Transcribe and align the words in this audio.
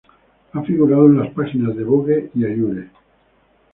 Ha 0.53 0.61
figurado 0.63 1.05
en 1.05 1.19
las 1.19 1.29
páginas 1.31 1.75
de 1.77 1.83
Vogue 1.83 2.31
y 2.33 2.43
Allure. 2.45 2.89